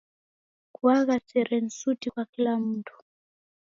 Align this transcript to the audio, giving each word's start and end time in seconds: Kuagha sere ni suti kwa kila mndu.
Kuagha 0.75 1.15
sere 1.27 1.57
ni 1.61 1.71
suti 1.77 2.07
kwa 2.13 2.23
kila 2.31 2.53
mndu. 2.59 2.93